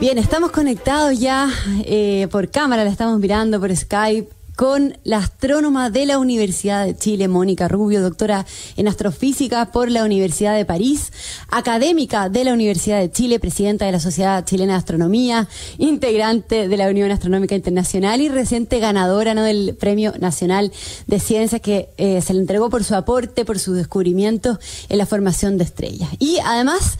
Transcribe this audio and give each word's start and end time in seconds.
Bien, 0.00 0.16
estamos 0.16 0.50
conectados 0.50 1.20
ya 1.20 1.50
eh, 1.84 2.26
por 2.30 2.50
cámara, 2.50 2.84
la 2.84 2.90
estamos 2.90 3.20
mirando 3.20 3.60
por 3.60 3.76
Skype 3.76 4.30
con 4.56 4.98
la 5.04 5.16
astrónoma 5.16 5.88
de 5.88 6.04
la 6.04 6.18
Universidad 6.18 6.84
de 6.84 6.94
Chile, 6.94 7.28
Mónica 7.28 7.66
Rubio, 7.66 8.02
doctora 8.02 8.44
en 8.76 8.88
astrofísica 8.88 9.72
por 9.72 9.90
la 9.90 10.04
Universidad 10.04 10.54
de 10.54 10.66
París, 10.66 11.12
académica 11.48 12.28
de 12.28 12.44
la 12.44 12.52
Universidad 12.52 13.00
de 13.00 13.10
Chile, 13.10 13.40
presidenta 13.40 13.86
de 13.86 13.92
la 13.92 14.00
Sociedad 14.00 14.44
Chilena 14.44 14.74
de 14.74 14.78
Astronomía, 14.78 15.48
integrante 15.78 16.68
de 16.68 16.76
la 16.76 16.88
Unión 16.88 17.10
Astronómica 17.10 17.54
Internacional 17.54 18.20
y 18.20 18.28
reciente 18.28 18.80
ganadora 18.80 19.34
¿no? 19.34 19.42
del 19.44 19.74
Premio 19.80 20.12
Nacional 20.18 20.72
de 21.06 21.20
Ciencias 21.20 21.60
que 21.62 21.88
eh, 21.96 22.20
se 22.20 22.34
le 22.34 22.40
entregó 22.40 22.68
por 22.68 22.84
su 22.84 22.94
aporte, 22.94 23.46
por 23.46 23.58
su 23.58 23.72
descubrimiento 23.72 24.58
en 24.90 24.98
la 24.98 25.06
formación 25.06 25.56
de 25.56 25.64
estrellas. 25.64 26.10
Y 26.18 26.38
además 26.44 26.98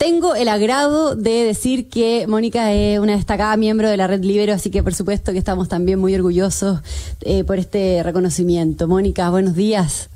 tengo 0.00 0.34
el 0.34 0.48
agrado 0.48 1.14
de 1.14 1.44
decir 1.44 1.90
que 1.90 2.26
Mónica 2.26 2.72
es 2.72 2.98
una 2.98 3.12
destacada 3.12 3.54
miembro 3.58 3.86
de 3.86 3.98
la 3.98 4.06
Red 4.06 4.24
Libero, 4.24 4.54
así 4.54 4.70
que 4.70 4.82
por 4.82 4.94
supuesto 4.94 5.32
que 5.32 5.38
estamos 5.38 5.68
también 5.68 5.98
muy 5.98 6.14
orgullosos 6.14 6.80
eh, 7.20 7.44
por 7.44 7.58
este 7.58 8.02
reconocimiento. 8.02 8.88
Mónica, 8.88 9.28
buenos 9.28 9.54
días. 9.54 10.08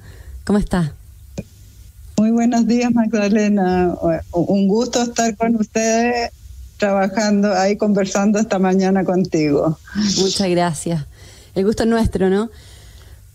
¿Cómo 0.45 0.59
está? 0.59 0.95
Muy 2.17 2.31
buenos 2.31 2.67
días, 2.67 2.95
Magdalena. 2.95 3.95
Un 4.33 4.69
gusto 4.69 5.03
estar 5.03 5.37
con 5.37 5.57
ustedes 5.57 6.31
trabajando 6.79 7.53
ahí, 7.53 7.77
conversando 7.77 8.39
esta 8.39 8.59
mañana 8.59 9.05
contigo. 9.05 9.79
Muchas 10.17 10.49
gracias. 10.49 11.05
El 11.55 11.67
gusto 11.67 11.83
es 11.83 11.91
nuestro, 11.91 12.31
¿no? 12.31 12.49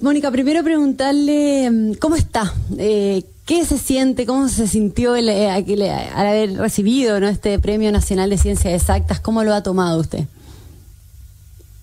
Mónica, 0.01 0.31
primero 0.31 0.63
preguntarle 0.63 1.69
mm, 1.69 1.93
cómo 1.99 2.15
está. 2.15 2.51
Eh, 2.79 3.23
¿Qué 3.49 3.65
se 3.65 3.79
siente, 3.79 4.27
cómo 4.27 4.47
se 4.47 4.67
sintió 4.67 5.15
eh, 5.15 5.49
al 5.49 6.27
haber 6.27 6.53
recibido 6.53 7.17
este 7.17 7.57
Premio 7.57 7.91
Nacional 7.91 8.29
de 8.29 8.37
Ciencias 8.37 8.75
Exactas? 8.75 9.19
¿Cómo 9.19 9.43
lo 9.43 9.55
ha 9.55 9.63
tomado 9.63 9.99
usted? 10.01 10.25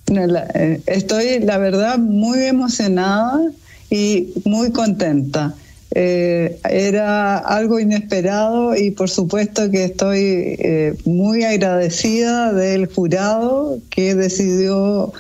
Eh, 0.07 0.81
estoy, 0.87 1.41
la 1.41 1.59
verdad, 1.59 1.99
muy 1.99 2.45
emocionada 2.45 3.41
y 3.91 4.29
muy 4.45 4.71
contenta. 4.71 5.57
Eh, 5.91 6.57
era 6.71 7.39
algo 7.39 7.81
inesperado 7.81 8.77
y 8.77 8.93
por 8.93 9.11
supuesto 9.11 9.69
que 9.69 9.87
estoy 9.87 10.95
muy 11.05 11.43
agradecida 11.43 12.53
del 12.53 12.87
jurado 12.87 13.81
que 13.91 14.15
decidió 14.15 15.13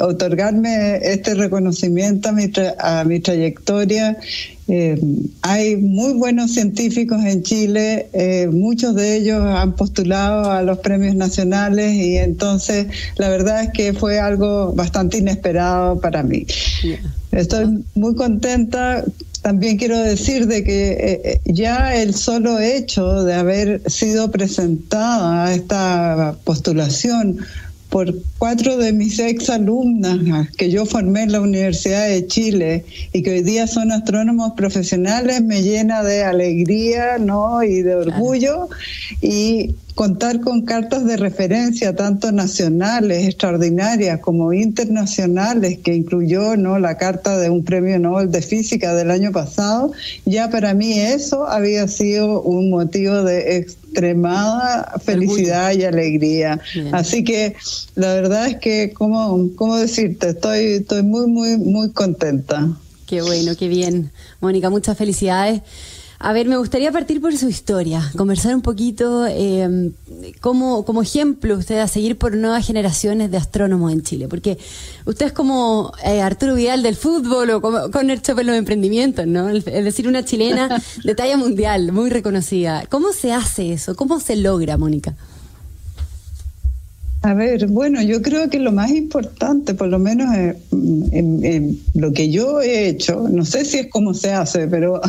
otorgarme 0.00 0.98
este 1.02 1.34
reconocimiento 1.34 2.28
a 2.28 2.32
mi, 2.32 2.52
a 2.78 3.04
mi 3.04 3.18
trayectoria 3.18 4.16
eh, 4.74 4.98
hay 5.42 5.76
muy 5.76 6.14
buenos 6.14 6.52
científicos 6.52 7.22
en 7.26 7.42
Chile, 7.42 8.08
eh, 8.14 8.48
muchos 8.50 8.94
de 8.94 9.18
ellos 9.18 9.42
han 9.44 9.74
postulado 9.76 10.50
a 10.50 10.62
los 10.62 10.78
premios 10.78 11.14
nacionales 11.14 11.92
y 11.92 12.16
entonces 12.16 12.86
la 13.16 13.28
verdad 13.28 13.64
es 13.64 13.70
que 13.74 13.92
fue 13.92 14.18
algo 14.18 14.72
bastante 14.72 15.18
inesperado 15.18 16.00
para 16.00 16.22
mí. 16.22 16.46
Estoy 17.32 17.84
muy 17.94 18.14
contenta. 18.14 19.04
También 19.42 19.76
quiero 19.76 19.98
decir 19.98 20.46
de 20.46 20.64
que 20.64 21.20
eh, 21.22 21.40
ya 21.44 21.94
el 21.94 22.14
solo 22.14 22.58
hecho 22.58 23.24
de 23.24 23.34
haber 23.34 23.82
sido 23.90 24.30
presentada 24.30 25.44
a 25.44 25.54
esta 25.54 26.34
postulación 26.44 27.40
por 27.92 28.14
cuatro 28.38 28.78
de 28.78 28.90
mis 28.94 29.18
ex 29.18 29.50
alumnas 29.50 30.18
que 30.56 30.70
yo 30.70 30.86
formé 30.86 31.24
en 31.24 31.32
la 31.32 31.42
Universidad 31.42 32.08
de 32.08 32.26
Chile 32.26 32.86
y 33.12 33.22
que 33.22 33.32
hoy 33.32 33.42
día 33.42 33.66
son 33.66 33.92
astrónomos 33.92 34.52
profesionales 34.52 35.42
me 35.42 35.62
llena 35.62 36.02
de 36.02 36.24
alegría 36.24 37.18
¿no? 37.18 37.62
y 37.62 37.82
de 37.82 37.94
orgullo 37.94 38.70
y 39.20 39.74
contar 39.94 40.40
con 40.40 40.62
cartas 40.62 41.04
de 41.04 41.16
referencia 41.16 41.94
tanto 41.94 42.32
nacionales 42.32 43.26
extraordinarias 43.26 44.20
como 44.20 44.52
internacionales 44.52 45.78
que 45.82 45.94
incluyó 45.94 46.56
no 46.56 46.78
la 46.78 46.96
carta 46.96 47.38
de 47.38 47.50
un 47.50 47.62
premio 47.64 47.98
Nobel 47.98 48.30
de 48.30 48.42
física 48.42 48.94
del 48.94 49.10
año 49.10 49.32
pasado. 49.32 49.92
Ya 50.24 50.50
para 50.50 50.74
mí 50.74 50.98
eso 50.98 51.46
había 51.46 51.86
sido 51.88 52.40
un 52.42 52.70
motivo 52.70 53.22
de 53.22 53.58
extremada 53.58 54.98
felicidad 55.04 55.72
y 55.72 55.84
alegría. 55.84 56.60
Así 56.92 57.24
que 57.24 57.54
la 57.94 58.14
verdad 58.14 58.48
es 58.48 58.56
que 58.56 58.92
cómo 58.94 59.50
cómo 59.56 59.76
decirte 59.76 60.30
estoy 60.30 60.64
estoy 60.74 61.02
muy 61.02 61.26
muy 61.26 61.58
muy 61.58 61.90
contenta. 61.90 62.76
Qué 63.06 63.20
bueno 63.20 63.54
qué 63.56 63.68
bien. 63.68 64.10
Mónica 64.40 64.70
muchas 64.70 64.96
felicidades 64.96 65.60
a 66.24 66.32
ver, 66.32 66.46
me 66.46 66.56
gustaría 66.56 66.92
partir 66.92 67.20
por 67.20 67.36
su 67.36 67.48
historia, 67.48 68.12
conversar 68.16 68.54
un 68.54 68.62
poquito 68.62 69.26
eh, 69.26 69.90
como, 70.40 70.84
como 70.84 71.02
ejemplo 71.02 71.56
usted 71.56 71.78
a 71.78 71.88
seguir 71.88 72.16
por 72.16 72.36
nuevas 72.36 72.64
generaciones 72.64 73.32
de 73.32 73.38
astrónomos 73.38 73.92
en 73.92 74.02
Chile, 74.02 74.28
porque 74.28 74.56
usted 75.04 75.26
es 75.26 75.32
como 75.32 75.92
eh, 76.04 76.22
Arturo 76.22 76.54
Vidal 76.54 76.84
del 76.84 76.94
fútbol 76.94 77.50
o 77.50 77.60
como 77.60 77.90
Conner 77.90 78.22
Chopin 78.22 78.46
los 78.46 78.56
emprendimientos, 78.56 79.26
¿no? 79.26 79.48
Es 79.48 79.64
decir, 79.64 80.06
una 80.06 80.24
chilena 80.24 80.80
de 81.02 81.14
talla 81.16 81.36
mundial, 81.36 81.90
muy 81.90 82.08
reconocida. 82.08 82.84
¿Cómo 82.88 83.12
se 83.12 83.32
hace 83.32 83.72
eso? 83.72 83.96
¿Cómo 83.96 84.20
se 84.20 84.36
logra, 84.36 84.76
Mónica? 84.76 85.16
A 87.24 87.34
ver, 87.34 87.68
bueno, 87.68 88.02
yo 88.02 88.20
creo 88.20 88.50
que 88.50 88.58
lo 88.58 88.72
más 88.72 88.90
importante, 88.90 89.74
por 89.74 89.86
lo 89.86 90.00
menos 90.00 90.34
eh, 90.34 90.56
en, 91.12 91.80
lo 91.94 92.12
que 92.12 92.30
yo 92.30 92.60
he 92.60 92.88
hecho, 92.88 93.28
no 93.28 93.44
sé 93.44 93.64
si 93.64 93.78
es 93.78 93.86
como 93.86 94.12
se 94.12 94.32
hace, 94.32 94.66
pero 94.66 95.00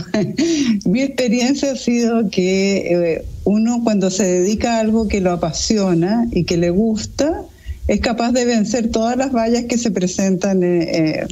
mi 0.85 1.01
experiencia 1.01 1.72
ha 1.72 1.75
sido 1.75 2.29
que 2.29 2.78
eh, 2.78 3.25
uno 3.46 3.81
cuando 3.84 4.12
se 4.12 4.25
dedica 4.25 4.78
a 4.78 4.81
algo 4.81 5.07
que 5.07 5.22
lo 5.22 5.31
apasiona 5.31 6.28
y 6.31 6.44
que 6.44 6.57
le 6.57 6.69
gusta, 6.69 7.41
es 7.88 8.00
capaz 8.00 8.31
de 8.31 8.45
vencer 8.45 8.91
todas 8.91 9.18
las 9.18 9.31
vallas 9.31 9.63
que 9.63 9.80
se 9.80 9.90
presentan 9.90 10.62
eh, 10.63 11.25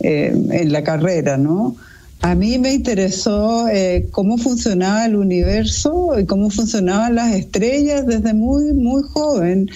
en 0.00 0.72
la 0.72 0.82
carrera, 0.82 1.36
¿no? 1.36 1.76
A 2.24 2.34
mí 2.34 2.58
me 2.58 2.72
interesó 2.72 3.68
eh, 3.68 4.08
cómo 4.10 4.38
funcionaba 4.38 5.04
el 5.04 5.14
universo 5.14 6.18
y 6.18 6.24
cómo 6.24 6.48
funcionaban 6.48 7.16
las 7.16 7.34
estrellas 7.34 8.06
desde 8.06 8.32
muy, 8.32 8.72
muy 8.72 9.02
joven. 9.02 9.68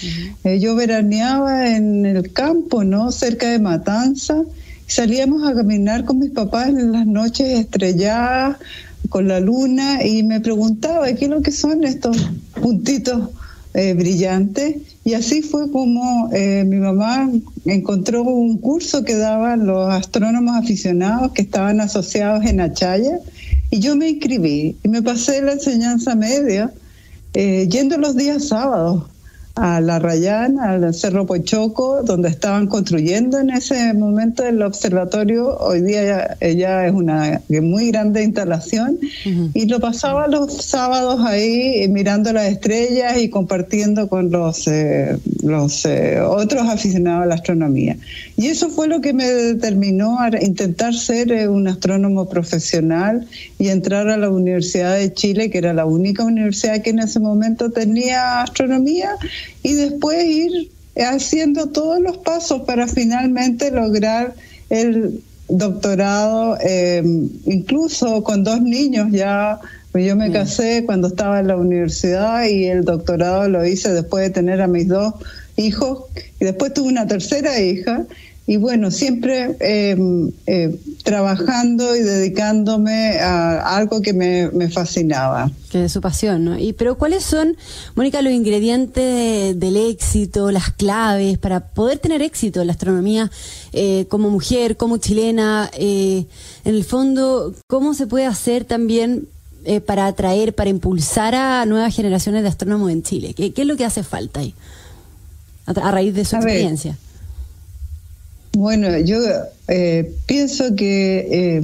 Eh, 0.43 0.59
yo 0.59 0.73
veraneaba 0.73 1.75
en 1.75 2.07
el 2.07 2.33
campo, 2.33 2.83
¿no? 2.83 3.11
Cerca 3.11 3.51
de 3.51 3.59
Matanza. 3.59 4.45
Salíamos 4.87 5.47
a 5.47 5.53
caminar 5.53 6.05
con 6.05 6.17
mis 6.17 6.31
papás 6.31 6.69
en 6.69 6.91
las 6.91 7.05
noches 7.05 7.59
estrelladas 7.59 8.57
con 9.09 9.27
la 9.27 9.39
luna 9.39 10.03
y 10.03 10.23
me 10.23 10.41
preguntaba 10.41 11.05
qué 11.13 11.25
es 11.25 11.29
lo 11.29 11.43
que 11.43 11.51
son 11.51 11.83
estos 11.83 12.17
puntitos 12.59 13.29
eh, 13.73 13.93
brillante. 13.93 14.81
Y 15.03 15.13
así 15.13 15.41
fue 15.41 15.71
como 15.71 16.29
eh, 16.33 16.63
mi 16.65 16.77
mamá 16.77 17.29
encontró 17.65 18.23
un 18.23 18.57
curso 18.57 19.03
que 19.03 19.15
daban 19.15 19.65
los 19.65 19.91
astrónomos 19.91 20.55
aficionados 20.55 21.31
que 21.33 21.43
estaban 21.43 21.79
asociados 21.79 22.45
en 22.45 22.61
Achaya. 22.61 23.19
Y 23.69 23.79
yo 23.79 23.95
me 23.95 24.09
inscribí 24.09 24.75
y 24.83 24.89
me 24.89 25.01
pasé 25.01 25.41
la 25.41 25.53
enseñanza 25.53 26.15
media 26.15 26.71
eh, 27.33 27.67
yendo 27.69 27.97
los 27.97 28.15
días 28.15 28.47
sábados 28.47 29.03
a 29.61 29.81
La 29.81 29.99
Rayana, 29.99 30.71
al 30.71 30.93
Cerro 30.93 31.25
Pochoco, 31.25 32.01
donde 32.03 32.29
estaban 32.29 32.67
construyendo 32.67 33.39
en 33.39 33.49
ese 33.49 33.93
momento 33.93 34.45
el 34.45 34.61
observatorio. 34.61 35.57
Hoy 35.57 35.81
día 35.81 36.37
ya, 36.39 36.87
es 36.87 36.93
una 36.93 37.41
muy 37.49 37.91
grande 37.91 38.23
instalación 38.23 38.99
y 39.53 39.65
lo 39.65 39.81
pasaba 39.81 40.27
los 40.27 40.53
sábados 40.53 41.19
ahí 41.25 41.85
mirando 41.89 42.31
las 42.31 42.45
estrellas 42.45 43.17
y 43.17 43.29
compartiendo 43.29 44.07
con 44.07 44.31
los, 44.31 44.65
eh, 44.67 45.17
los 45.43 45.85
eh, 45.85 46.21
otros 46.21 46.67
aficionados 46.69 47.23
a 47.23 47.25
la 47.25 47.35
astronomía. 47.35 47.97
Y 48.37 48.47
eso 48.47 48.69
fue 48.69 48.87
lo 48.87 49.01
que 49.01 49.11
me 49.11 49.25
determinó 49.25 50.19
a 50.21 50.29
intentar 50.41 50.93
ser 50.93 51.33
eh, 51.33 51.49
un 51.49 51.67
astrónomo 51.67 52.29
profesional 52.29 53.27
y 53.57 53.67
entrar 53.67 54.07
a 54.07 54.15
la 54.15 54.29
Universidad 54.29 54.95
de 54.95 55.13
Chile, 55.13 55.49
que 55.49 55.57
era 55.57 55.73
la 55.73 55.85
única 55.85 56.23
universidad 56.23 56.81
que 56.81 56.91
en 56.91 56.99
ese 56.99 57.19
momento 57.19 57.71
tenía 57.71 58.41
astronomía 58.41 59.17
y 59.63 59.73
después 59.73 60.23
ir 60.25 60.69
haciendo 60.95 61.67
todos 61.67 61.99
los 61.99 62.17
pasos 62.17 62.61
para 62.63 62.87
finalmente 62.87 63.71
lograr 63.71 64.33
el 64.69 65.21
doctorado, 65.47 66.57
eh, 66.61 67.03
incluso 67.45 68.23
con 68.23 68.43
dos 68.43 68.61
niños 68.61 69.07
ya. 69.11 69.59
Pues 69.91 70.05
yo 70.05 70.15
me 70.15 70.29
mm. 70.29 70.33
casé 70.33 70.83
cuando 70.85 71.07
estaba 71.07 71.39
en 71.39 71.47
la 71.47 71.57
universidad 71.57 72.45
y 72.45 72.65
el 72.65 72.83
doctorado 72.83 73.49
lo 73.49 73.65
hice 73.65 73.91
después 73.91 74.23
de 74.23 74.29
tener 74.29 74.61
a 74.61 74.67
mis 74.67 74.87
dos 74.87 75.15
hijos 75.55 76.03
y 76.39 76.45
después 76.45 76.73
tuve 76.73 76.89
una 76.89 77.07
tercera 77.07 77.59
hija 77.59 78.05
y 78.49 78.57
bueno, 78.57 78.89
siempre 78.89 79.55
em, 79.59 80.31
eh, 80.47 80.75
trabajando 81.03 81.95
y 81.95 81.99
dedicándome 81.99 83.19
a 83.19 83.77
algo 83.77 84.01
que 84.01 84.11
me, 84.11 84.69
fascinaba. 84.69 85.51
Que 85.69 85.85
es 85.85 85.91
su 85.91 86.01
pasión, 86.01 86.45
¿no? 86.45 86.57
Y, 86.57 86.73
pero 86.73 86.97
¿cuáles 86.97 87.23
son, 87.23 87.55
Mónica, 87.93 88.23
los 88.23 88.33
ingredientes 88.33 89.59
del 89.59 89.77
éxito, 89.77 90.49
las 90.49 90.71
claves 90.71 91.37
para 91.37 91.59
poder 91.59 91.99
tener 91.99 92.23
éxito 92.23 92.61
en 92.61 92.65
la 92.65 92.73
astronomía 92.73 93.29
eh, 93.71 94.07
como 94.09 94.31
mujer, 94.31 94.77
como 94.77 94.97
chilena? 94.97 95.69
Eh, 95.77 96.25
en 96.65 96.73
el 96.73 96.83
fondo, 96.85 97.53
¿cómo 97.67 97.93
se 97.93 98.07
puede 98.07 98.25
hacer 98.25 98.65
también 98.65 99.27
eh, 99.63 99.79
para 99.79 100.07
atraer, 100.07 100.55
para 100.55 100.71
impulsar 100.71 101.35
a 101.35 101.63
nuevas 101.67 101.95
generaciones 101.95 102.41
de 102.41 102.49
astrónomos 102.49 102.89
en 102.89 103.03
Chile? 103.03 103.35
¿Qué, 103.35 103.53
es 103.55 103.67
lo 103.67 103.77
que 103.77 103.85
hace 103.85 104.01
falta 104.01 104.39
ahí? 104.39 104.55
A, 105.67 105.91
raíz 105.91 106.15
de 106.15 106.25
su 106.25 106.35
experiencia. 106.35 106.97
Bueno, 108.53 108.97
yo 108.99 109.19
eh, 109.67 110.11
pienso 110.25 110.75
que 110.75 111.27
eh, 111.31 111.61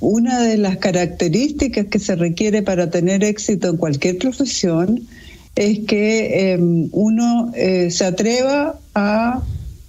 una 0.00 0.42
de 0.42 0.56
las 0.56 0.78
características 0.78 1.86
que 1.86 1.98
se 1.98 2.16
requiere 2.16 2.62
para 2.62 2.90
tener 2.90 3.22
éxito 3.24 3.68
en 3.68 3.76
cualquier 3.76 4.18
profesión 4.18 5.06
es 5.54 5.80
que 5.80 6.58
uno 6.90 7.52
se 7.54 8.04
atreva 8.04 8.80
a 8.96 9.40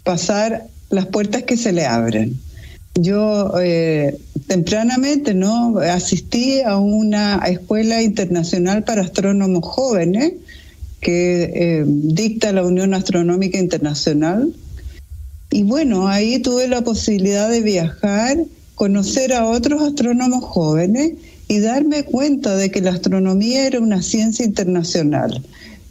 pasar 0.04 0.68
las 0.92 1.08
puertas 1.08 1.44
que 1.44 1.58
se 1.58 1.72
le 1.72 1.86
abren. 1.86 2.40
Yo 2.98 3.52
eh, 3.62 4.18
tempranamente 4.48 5.34
no 5.34 5.80
asistí 5.80 6.62
a 6.62 6.78
una 6.78 7.42
escuela 7.46 8.02
internacional 8.02 8.86
para 8.86 9.02
astrónomos 9.02 9.66
jóvenes 9.66 10.34
que 11.02 11.44
eh, 11.44 11.84
dicta 11.86 12.54
la 12.54 12.64
Unión 12.64 12.94
Astronómica 12.94 13.58
Internacional. 13.58 14.54
Y 15.56 15.64
bueno, 15.64 16.10
ahí 16.10 16.40
tuve 16.40 16.68
la 16.68 16.84
posibilidad 16.84 17.50
de 17.50 17.62
viajar, 17.62 18.40
conocer 18.76 19.32
a 19.32 19.46
otros 19.46 19.82
astrónomos 19.82 20.44
jóvenes 20.44 21.14
y 21.48 21.60
darme 21.60 22.04
cuenta 22.04 22.58
de 22.58 22.70
que 22.70 22.82
la 22.82 22.92
astronomía 22.92 23.66
era 23.66 23.80
una 23.80 24.02
ciencia 24.02 24.44
internacional 24.44 25.42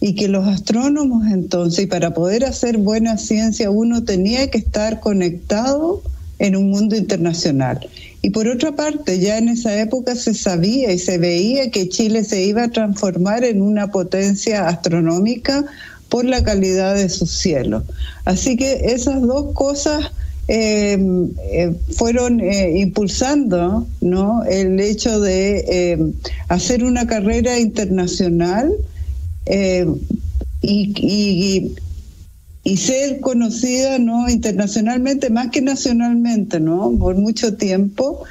y 0.02 0.16
que 0.16 0.28
los 0.28 0.46
astrónomos 0.46 1.26
entonces, 1.32 1.84
y 1.84 1.86
para 1.86 2.12
poder 2.12 2.44
hacer 2.44 2.76
buena 2.76 3.16
ciencia, 3.16 3.70
uno 3.70 4.04
tenía 4.04 4.50
que 4.50 4.58
estar 4.58 5.00
conectado 5.00 6.02
en 6.38 6.56
un 6.56 6.68
mundo 6.68 6.94
internacional. 6.94 7.88
Y 8.20 8.30
por 8.30 8.48
otra 8.48 8.76
parte, 8.76 9.18
ya 9.18 9.38
en 9.38 9.48
esa 9.48 9.80
época 9.80 10.14
se 10.14 10.34
sabía 10.34 10.92
y 10.92 10.98
se 10.98 11.16
veía 11.16 11.70
que 11.70 11.88
Chile 11.88 12.24
se 12.24 12.44
iba 12.44 12.64
a 12.64 12.70
transformar 12.70 13.44
en 13.44 13.62
una 13.62 13.90
potencia 13.90 14.68
astronómica 14.68 15.64
por 16.08 16.24
la 16.24 16.42
calidad 16.42 16.94
de 16.94 17.08
su 17.08 17.26
cielo. 17.26 17.82
Así 18.24 18.56
que 18.56 18.92
esas 18.92 19.22
dos 19.22 19.52
cosas 19.54 20.12
eh, 20.46 20.98
eh, 21.52 21.74
fueron 21.96 22.38
eh, 22.40 22.78
impulsando 22.78 23.86
¿no? 24.02 24.44
el 24.44 24.78
hecho 24.78 25.18
de 25.18 26.12
hacer 26.48 26.84
una 26.84 27.06
carrera 27.06 27.58
internacional 27.58 28.70
y, 30.60 31.72
y 32.62 32.76
ser 32.76 33.20
conocida 33.20 33.98
no 33.98 34.28
internacionalmente 34.28 35.30
más 35.30 35.48
que 35.50 35.62
nacionalmente 35.62 36.60
no 36.60 36.92
por 36.98 37.16
mucho 37.16 37.54
tiempo 37.54 38.24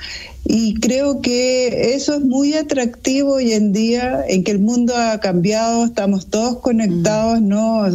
y 0.45 0.73
creo 0.75 1.21
que 1.21 1.95
eso 1.95 2.15
es 2.15 2.21
muy 2.21 2.53
atractivo 2.53 3.35
hoy 3.35 3.53
en 3.53 3.71
día 3.71 4.25
en 4.27 4.43
que 4.43 4.51
el 4.51 4.59
mundo 4.59 4.93
ha 4.95 5.17
cambiado 5.21 5.85
estamos 5.85 6.25
todos 6.27 6.59
conectados 6.59 7.41
no 7.41 7.85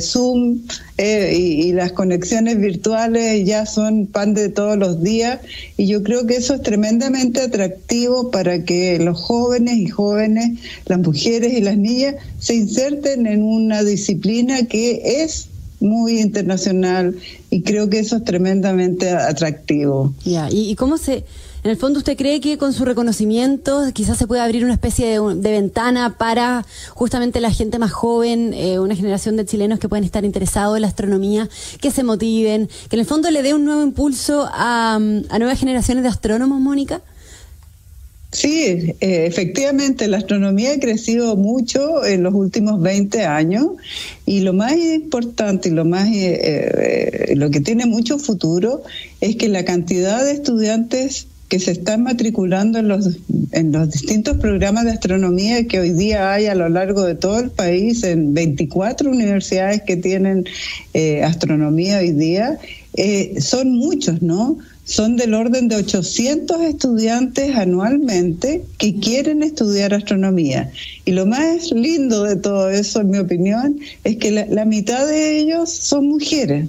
Zoom 0.00 0.58
eh, 0.98 1.32
y, 1.36 1.68
y, 1.68 1.72
las 1.72 1.92
conexiones 1.92 2.58
virtuales 2.58 3.46
ya 3.46 3.64
son 3.64 4.06
pan 4.06 4.34
de 4.34 4.48
todos 4.48 4.76
los 4.76 5.02
días 5.02 5.40
y 5.76 5.86
yo 5.86 6.02
creo 6.02 6.26
que 6.26 6.36
eso 6.36 6.54
es 6.54 6.62
tremendamente 6.62 7.40
atractivo 7.40 8.30
para 8.30 8.64
que 8.64 8.98
los 8.98 9.20
jóvenes 9.20 9.76
y 9.76 9.86
jóvenes 9.86 10.58
las 10.86 10.98
mujeres 10.98 11.52
y 11.52 11.60
las 11.60 11.76
niñas 11.76 12.16
se 12.40 12.56
inserten 12.56 13.26
en 13.26 13.42
una 13.42 13.84
disciplina 13.84 14.66
que 14.66 15.22
es 15.22 15.48
muy 15.80 16.20
internacional 16.20 17.16
y 17.50 17.62
creo 17.62 17.88
que 17.88 17.98
eso 17.98 18.16
es 18.16 18.24
tremendamente 18.24 19.10
atractivo. 19.10 20.14
Ya, 20.24 20.48
¿Y, 20.50 20.74
cómo 20.76 20.98
se, 20.98 21.24
en 21.62 21.70
el 21.70 21.76
fondo 21.76 21.98
usted 21.98 22.16
cree 22.16 22.40
que 22.40 22.58
con 22.58 22.72
su 22.72 22.84
reconocimiento 22.84 23.82
quizás 23.92 24.18
se 24.18 24.26
puede 24.26 24.42
abrir 24.42 24.64
una 24.64 24.74
especie 24.74 25.20
de, 25.20 25.50
ventana 25.50 26.16
para 26.16 26.64
justamente 26.90 27.40
la 27.40 27.50
gente 27.50 27.78
más 27.78 27.92
joven, 27.92 28.52
eh, 28.54 28.78
una 28.78 28.94
generación 28.94 29.36
de 29.36 29.44
chilenos 29.44 29.78
que 29.78 29.88
pueden 29.88 30.04
estar 30.04 30.24
interesados 30.24 30.76
en 30.76 30.82
la 30.82 30.88
astronomía, 30.88 31.48
que 31.80 31.90
se 31.90 32.02
motiven, 32.02 32.68
que 32.88 32.96
en 32.96 33.00
el 33.00 33.06
fondo 33.06 33.30
le 33.30 33.42
dé 33.42 33.54
un 33.54 33.64
nuevo 33.64 33.82
impulso 33.82 34.48
a, 34.50 34.94
a 34.94 35.38
nuevas 35.38 35.58
generaciones 35.58 36.02
de 36.02 36.08
astrónomos, 36.08 36.60
Mónica? 36.60 37.02
Sí, 38.34 38.96
eh, 39.00 39.26
efectivamente, 39.26 40.08
la 40.08 40.16
astronomía 40.16 40.72
ha 40.72 40.80
crecido 40.80 41.36
mucho 41.36 42.04
en 42.04 42.24
los 42.24 42.34
últimos 42.34 42.82
20 42.82 43.24
años 43.24 43.66
y 44.26 44.40
lo 44.40 44.52
más 44.52 44.76
importante 44.76 45.68
y 45.68 45.72
lo 45.72 45.84
más 45.84 46.08
eh, 46.08 47.28
eh, 47.30 47.36
lo 47.36 47.50
que 47.50 47.60
tiene 47.60 47.86
mucho 47.86 48.18
futuro 48.18 48.82
es 49.20 49.36
que 49.36 49.48
la 49.48 49.64
cantidad 49.64 50.24
de 50.24 50.32
estudiantes 50.32 51.28
que 51.48 51.60
se 51.60 51.70
están 51.70 52.02
matriculando 52.02 52.80
en 52.80 52.88
los, 52.88 53.18
en 53.52 53.70
los 53.70 53.92
distintos 53.92 54.38
programas 54.38 54.86
de 54.86 54.90
astronomía 54.90 55.68
que 55.68 55.78
hoy 55.78 55.90
día 55.90 56.32
hay 56.32 56.46
a 56.46 56.56
lo 56.56 56.68
largo 56.68 57.04
de 57.04 57.14
todo 57.14 57.38
el 57.38 57.50
país, 57.50 58.02
en 58.02 58.34
24 58.34 59.08
universidades 59.08 59.82
que 59.82 59.96
tienen 59.96 60.44
astronomía 61.22 61.98
hoy 61.98 62.10
día, 62.10 62.58
son 63.38 63.76
muchos, 63.76 64.22
¿no? 64.22 64.58
Son 64.84 65.16
del 65.16 65.32
orden 65.34 65.68
de 65.68 65.76
800 65.76 66.60
estudiantes 66.62 67.56
anualmente 67.56 68.64
que 68.78 68.94
quieren 68.96 69.42
estudiar 69.42 69.94
astronomía. 69.94 70.70
Y 71.04 71.12
lo 71.12 71.26
más 71.26 71.70
lindo 71.72 72.24
de 72.24 72.36
todo 72.36 72.68
eso, 72.70 73.00
en 73.00 73.10
mi 73.10 73.18
opinión, 73.18 73.80
es 74.04 74.16
que 74.16 74.30
la, 74.30 74.64
mitad 74.64 75.06
de 75.06 75.38
ellos 75.38 75.70
son 75.70 76.08
mujeres. 76.08 76.68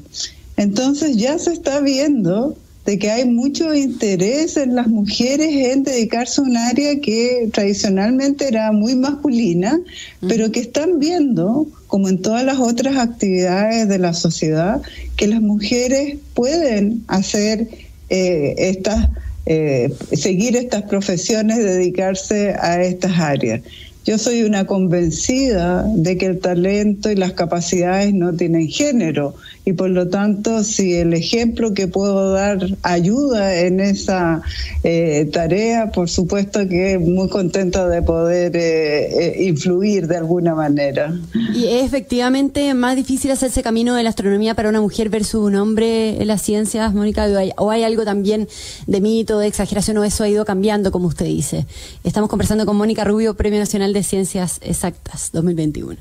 Entonces 0.58 1.18
ya 1.18 1.38
se 1.38 1.52
está 1.52 1.82
viendo 1.82 2.56
de 2.86 3.00
que 3.00 3.10
hay 3.10 3.26
mucho 3.26 3.74
interés 3.74 4.58
en 4.58 4.76
las 4.76 4.88
mujeres 4.88 5.74
en 5.74 5.84
dedicarse 5.84 6.40
a 6.40 6.44
un 6.44 6.56
área 6.56 7.00
que 7.02 7.50
tradicionalmente 7.52 8.48
era 8.48 8.72
muy 8.72 8.96
masculina, 8.96 9.80
pero 10.28 10.52
que 10.52 10.60
están 10.60 11.00
viendo, 11.00 11.68
como 11.88 12.10
en 12.10 12.22
todas 12.22 12.46
las 12.46 12.60
otras 12.60 12.98
actividades 12.98 13.90
de 13.90 13.98
la 13.98 14.14
sociedad, 14.14 14.82
que 15.18 15.28
las 15.28 15.42
mujeres 15.42 16.18
pueden 16.36 17.04
hacer 17.08 17.68
eh, 18.10 18.56
estas, 18.58 19.10
eh, 19.46 19.92
seguir 20.14 20.56
estas 20.56 20.84
profesiones, 20.84 21.58
dedicarse 21.58 22.56
a 22.60 22.82
estas 22.84 23.20
áreas. 23.20 23.62
Yo 24.06 24.20
soy 24.20 24.44
una 24.44 24.66
convencida 24.66 25.84
de 25.96 26.18
que 26.18 26.28
el 26.28 26.40
talento 26.40 27.10
y 27.10 27.16
las 27.16 27.34
capacidades 27.34 28.14
no 28.14 28.34
tienen 28.36 28.68
género 28.68 29.34
y 29.66 29.74
por 29.74 29.90
lo 29.90 30.08
tanto 30.08 30.64
si 30.64 30.94
el 30.94 31.14
ejemplo 31.14 31.74
que 31.74 31.88
puedo 31.88 32.32
dar 32.32 32.60
ayuda 32.84 33.62
en 33.62 33.80
esa 33.80 34.44
eh, 34.84 35.28
tarea, 35.34 35.92
por 35.92 36.08
supuesto 36.08 36.68
que 36.68 37.00
muy 37.00 37.28
contenta 37.30 37.88
de 37.90 38.04
poder 38.04 38.56
eh, 38.56 39.40
eh, 39.40 39.44
influir 39.46 40.08
de 40.08 40.18
alguna 40.18 40.54
manera. 40.54 41.16
¿Y 41.56 41.66
es 41.66 41.84
efectivamente 41.84 42.76
más 42.76 42.96
difícil 42.96 43.32
hacerse 43.32 43.64
camino 43.64 43.96
de 43.96 44.04
la 44.04 44.10
astronomía 44.10 44.54
para 44.54 44.70
una 44.70 44.82
mujer 44.82 45.10
versus 45.10 45.42
un 45.42 45.56
hombre 45.56 46.22
en 46.22 46.28
las 46.28 46.44
ciencias, 46.44 46.94
Mónica? 46.94 47.28
¿O 47.58 47.72
hay 47.72 47.84
algo 47.84 48.06
también 48.06 48.48
de 48.86 49.02
mito, 49.02 49.40
de 49.40 49.48
exageración 49.48 49.98
o 49.98 50.04
eso 50.04 50.24
ha 50.24 50.30
ido 50.30 50.46
cambiando, 50.46 50.92
como 50.92 51.08
usted 51.08 51.26
dice? 51.26 51.66
Estamos 52.04 52.30
conversando 52.30 52.68
con 52.68 52.78
Mónica 52.78 53.04
Rubio, 53.04 53.34
Premio 53.34 53.60
Nacional 53.60 53.94
de 53.94 54.04
Ciencias 54.04 54.60
Exactas 54.62 55.32
2021. 55.34 55.98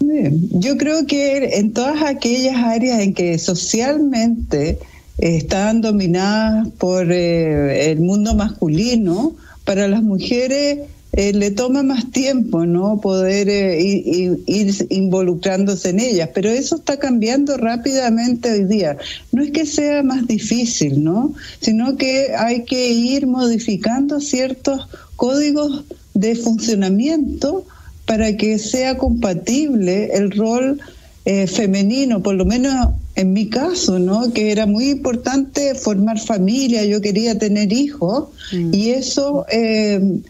Yo 0.00 0.76
creo 0.76 1.06
que 1.06 1.58
en 1.58 1.72
todas 1.72 2.02
aquellas 2.02 2.56
áreas 2.56 3.00
en 3.00 3.14
que 3.14 3.38
socialmente 3.38 4.78
están 5.18 5.80
dominadas 5.80 6.68
por 6.78 7.10
eh, 7.10 7.90
el 7.90 8.00
mundo 8.00 8.34
masculino, 8.34 9.34
para 9.64 9.88
las 9.88 10.02
mujeres 10.02 10.80
eh, 11.12 11.32
le 11.32 11.52
toma 11.52 11.82
más 11.82 12.10
tiempo, 12.10 12.66
¿no? 12.66 13.00
Poder 13.00 13.48
eh, 13.48 13.80
ir, 13.80 14.40
ir, 14.46 14.74
involucrándose 14.90 15.90
en 15.90 16.00
ellas, 16.00 16.30
pero 16.34 16.50
eso 16.50 16.76
está 16.76 16.98
cambiando 16.98 17.56
rápidamente 17.56 18.50
hoy 18.50 18.64
día. 18.64 18.96
No 19.30 19.42
es 19.42 19.52
que 19.52 19.64
sea 19.64 20.02
más 20.02 20.26
difícil, 20.26 21.04
¿no? 21.04 21.32
Sino 21.60 21.96
que 21.96 22.34
hay 22.36 22.64
que 22.64 22.90
ir 22.90 23.26
modificando 23.26 24.20
ciertos 24.20 24.88
códigos 25.16 25.84
de 26.14 26.34
funcionamiento 26.34 27.64
para 28.06 28.36
que 28.36 28.58
sea 28.58 28.98
compatible 28.98 30.10
el 30.14 30.30
rol 30.30 30.80
eh, 31.24 31.46
femenino, 31.46 32.22
por 32.22 32.34
lo 32.34 32.44
menos 32.44 32.90
en 33.16 33.32
mi 33.32 33.48
caso, 33.48 33.98
¿no? 33.98 34.32
Que 34.32 34.50
era 34.50 34.66
muy 34.66 34.90
importante 34.90 35.74
formar 35.74 36.18
familia, 36.18 36.84
yo 36.84 37.00
quería 37.00 37.38
tener 37.38 37.72
hijos 37.72 38.28
mm. 38.52 38.74
y 38.74 38.90
eso 38.90 39.46
eh, 39.50 40.20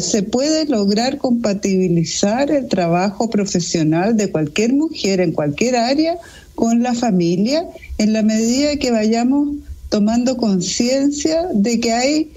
se 0.00 0.22
puede 0.22 0.66
lograr 0.66 1.18
compatibilizar 1.18 2.50
el 2.50 2.68
trabajo 2.68 3.30
profesional 3.30 4.16
de 4.16 4.30
cualquier 4.30 4.72
mujer 4.72 5.20
en 5.20 5.32
cualquier 5.32 5.76
área 5.76 6.18
con 6.54 6.82
la 6.82 6.94
familia 6.94 7.66
en 7.98 8.12
la 8.12 8.22
medida 8.22 8.76
que 8.76 8.90
vayamos 8.90 9.56
tomando 9.88 10.36
conciencia 10.36 11.46
de 11.52 11.78
que 11.80 11.92
hay 11.92 12.32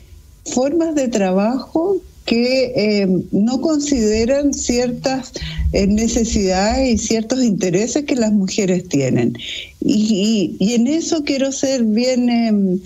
formas 0.45 0.95
de 0.95 1.07
trabajo 1.07 1.97
que 2.27 2.73
eh, 2.75 3.07
no 3.31 3.61
consideran 3.61 4.53
ciertas 4.53 5.31
eh, 5.71 5.87
necesidades 5.87 6.89
y 6.89 6.97
ciertos 6.97 7.41
intereses 7.41 8.03
que 8.03 8.15
las 8.15 8.33
mujeres 8.33 8.87
tienen. 8.89 9.37
Y, 9.79 10.57
en 10.59 10.87
eso 10.87 11.23
quiero 11.23 11.53
ser 11.53 11.85
bien, 11.85 12.29
em, 12.29 12.79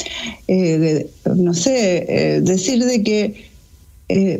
eh, 0.47 1.07
no 1.35 1.55
sé, 1.55 2.39
decir 2.43 2.85
de 2.85 3.01
que 3.01 3.51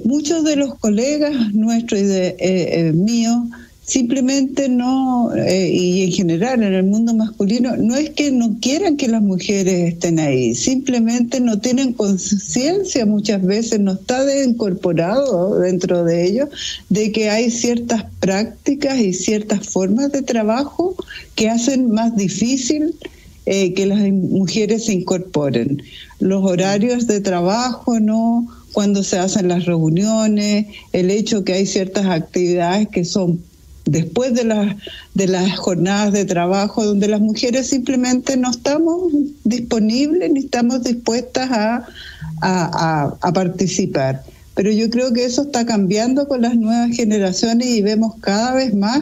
muchos 0.04 0.44
de 0.44 0.56
los 0.56 0.76
colegas 0.76 1.34
nuestros 1.54 2.02
y 2.02 2.04
de 2.04 2.92
míos 2.94 3.40
simplemente 3.84 4.70
no, 4.70 5.32
y 5.36 6.04
en 6.04 6.12
general 6.12 6.64
en 6.64 6.74
el 6.74 6.84
mundo 6.84 7.14
masculino, 7.14 7.76
no 7.78 7.96
es 7.96 8.12
que 8.12 8.32
no 8.32 8.58
quieran 8.62 8.96
que 8.96 9.08
las 9.08 9.22
mujeres 9.22 9.94
estén 9.94 10.20
ahí, 10.20 10.56
simplemente 10.56 11.40
no 11.40 11.60
tienen 11.60 11.94
conciencia 11.94 13.06
muchas 13.06 13.44
veces, 13.44 13.80
no 13.80 13.94
está 13.94 14.24
incorporado 14.44 15.60
dentro 15.60 16.04
de 16.04 16.26
ellos, 16.26 16.50
de 16.90 17.12
que 17.12 17.30
hay 17.30 17.50
ciertas 17.52 18.06
prácticas 18.20 19.00
y 19.00 19.14
ciertas 19.14 19.68
formas 19.68 20.12
de 20.12 20.22
trabajo 20.22 20.96
que 21.36 21.50
hacen 21.50 21.92
más 21.92 22.16
difícil 22.16 22.96
que 23.46 23.86
las 23.86 24.00
mujeres 24.12 24.86
se 24.86 24.94
incorporen. 24.94 25.82
Los 26.20 26.44
horarios 26.46 27.08
de 27.08 27.20
trabajo, 27.20 28.00
¿no? 28.00 28.48
cuando 28.72 29.04
se 29.04 29.18
hacen 29.18 29.50
las 29.50 29.66
reuniones, 29.66 30.68
el 30.94 31.12
hecho 31.12 31.44
que 31.44 31.54
hay 31.54 31.66
ciertas 31.66 32.06
actividades 32.06 32.88
que 32.88 33.04
son 33.04 33.42
después 33.92 34.34
de 34.34 34.46
las 34.46 34.76
de 35.14 35.28
las 35.28 35.58
jornadas 35.58 36.14
de 36.14 36.26
trabajo 36.26 36.86
donde 36.86 37.08
las 37.08 37.22
mujeres 37.22 37.68
simplemente 37.68 38.38
no 38.38 38.50
estamos 38.50 39.12
disponibles 39.44 40.32
ni 40.32 40.42
estamos 40.42 40.84
dispuestas 40.84 41.50
a, 41.52 41.88
a, 42.42 43.34
participar. 43.34 44.24
Pero 44.56 44.72
yo 44.72 44.90
creo 44.90 45.14
que 45.14 45.26
eso 45.26 45.44
está 45.44 45.66
cambiando 45.66 46.28
con 46.28 46.42
las 46.42 46.56
nuevas 46.56 46.96
generaciones 46.96 47.68
y 47.68 47.82
vemos 47.82 48.16
cada 48.22 48.54
vez 48.54 48.74
más 48.74 49.02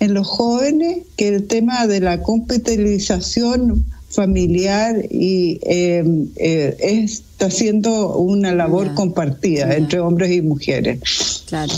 en 0.00 0.14
los 0.14 0.26
jóvenes 0.26 0.98
que 1.16 1.28
el 1.28 1.46
tema 1.46 1.86
de 1.86 2.00
la 2.00 2.22
computarización 2.22 3.84
familiar 4.10 4.96
y 5.10 5.58
eh, 5.62 6.04
eh, 6.36 6.76
está 6.78 7.50
siendo 7.50 8.16
una 8.16 8.52
labor 8.52 8.94
compartida 8.94 9.74
entre 9.74 10.00
hombres 10.00 10.30
y 10.32 10.42
mujeres. 10.42 11.44
Claro. 11.46 11.72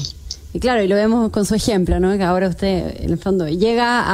Y 0.54 0.60
claro, 0.60 0.84
y 0.84 0.86
lo 0.86 0.94
vemos 0.94 1.32
con 1.32 1.44
su 1.44 1.56
ejemplo, 1.56 1.98
¿no? 1.98 2.16
Que 2.16 2.22
ahora 2.22 2.48
usted, 2.48 3.02
en 3.02 3.10
el 3.10 3.18
fondo, 3.18 3.48
llega 3.48 4.04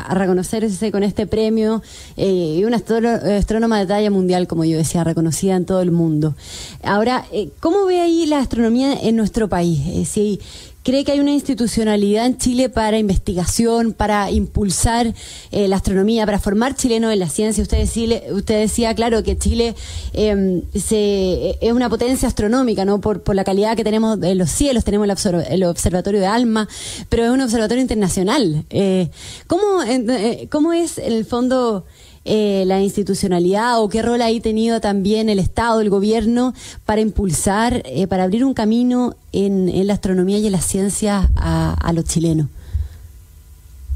a, 0.00 0.14
reconocerse 0.14 0.90
con 0.90 1.02
este 1.02 1.26
premio 1.26 1.82
eh, 2.16 2.56
y 2.58 2.64
una 2.64 2.78
astrónoma 2.78 3.78
de 3.78 3.86
talla 3.86 4.10
mundial, 4.10 4.46
como 4.46 4.64
yo 4.64 4.78
decía, 4.78 5.04
reconocida 5.04 5.56
en 5.56 5.66
todo 5.66 5.82
el 5.82 5.90
mundo. 5.90 6.34
Ahora, 6.82 7.26
¿cómo 7.60 7.84
ve 7.84 8.00
ahí 8.00 8.24
la 8.24 8.38
astronomía 8.38 8.94
en 8.94 9.14
nuestro 9.14 9.50
país? 9.50 10.08
si 10.08 10.40
¿Cree 10.82 11.04
que 11.04 11.12
hay 11.12 11.20
una 11.20 11.32
institucionalidad 11.32 12.24
en 12.24 12.38
Chile 12.38 12.70
para 12.70 12.98
investigación, 12.98 13.92
para 13.92 14.30
impulsar 14.30 15.12
eh, 15.50 15.68
la 15.68 15.76
astronomía, 15.76 16.24
para 16.24 16.38
formar 16.38 16.74
chilenos 16.74 17.12
en 17.12 17.18
la 17.18 17.28
ciencia? 17.28 17.62
Usted 17.62 17.78
decía, 17.78 18.22
usted 18.30 18.60
decía 18.60 18.94
claro, 18.94 19.22
que 19.22 19.36
Chile 19.36 19.74
em, 20.14 20.62
se, 20.74 21.58
es 21.60 21.72
una 21.72 21.90
potencia 21.90 22.28
astronómica, 22.28 22.86
¿no? 22.86 22.98
Por, 22.98 23.22
por 23.22 23.34
la 23.34 23.44
calidad 23.44 23.76
que 23.76 23.84
tenemos 23.84 24.22
en 24.22 24.38
los 24.38 24.50
cielos, 24.50 24.84
tenemos 24.84 25.06
el, 25.50 25.64
Observatorio 25.64 26.18
de 26.18 26.26
Alma, 26.26 26.66
pero 27.10 27.24
es 27.24 27.30
un 27.30 27.42
observatorio 27.42 27.82
internacional. 27.82 28.64
Eh, 28.70 29.10
¿cómo, 29.46 29.82
eh, 29.82 30.48
¿Cómo 30.50 30.72
es, 30.72 30.96
en 30.96 31.12
el 31.12 31.26
fondo, 31.26 31.84
eh, 32.24 32.64
la 32.66 32.80
institucionalidad 32.82 33.80
o 33.82 33.88
qué 33.88 34.02
rol 34.02 34.20
ha 34.20 34.28
tenido 34.40 34.80
también 34.80 35.28
el 35.28 35.38
Estado, 35.38 35.80
el 35.80 35.88
gobierno, 35.88 36.54
para 36.84 37.00
impulsar, 37.00 37.82
eh, 37.86 38.06
para 38.06 38.24
abrir 38.24 38.44
un 38.44 38.54
camino 38.54 39.16
en, 39.32 39.86
la 39.86 39.94
astronomía 39.94 40.38
y 40.38 40.46
en 40.46 40.52
las 40.52 40.66
ciencias 40.66 41.28
a, 41.36 41.92
los 41.94 42.04
chilenos? 42.04 42.48